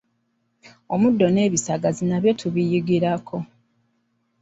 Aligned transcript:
Omuddo 0.93 1.27
n'ebisagazi 1.31 2.03
nabyo 2.07 2.31
tubiyigirako. 2.39 3.37